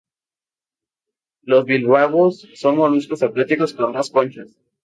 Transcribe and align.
Los 1.43 1.65
bivalvos 1.65 2.47
son 2.55 2.77
moluscos 2.77 3.21
acuáticos 3.21 3.75
con 3.75 3.93
dos 3.93 4.09
conchas. 4.09 4.49